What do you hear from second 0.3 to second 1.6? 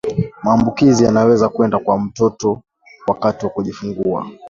maambukizi yanaweza